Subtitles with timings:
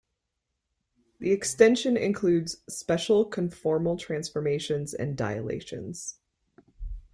[1.19, 6.15] The extension includes special conformal transformations and dilations.